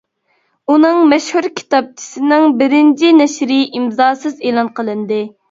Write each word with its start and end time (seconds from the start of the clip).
ئۇنىڭ 0.75 1.01
مەشھۇر 1.11 1.47
كىتابچىسىنىڭ 1.59 2.47
بىرىنچى 2.63 3.13
نەشرى 3.19 3.61
ئىمزاسىز 3.77 4.43
ئېلان 4.47 4.75
قىلىندى. 4.81 5.23